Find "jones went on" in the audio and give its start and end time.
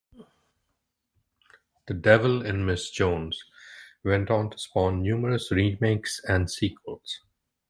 2.89-4.49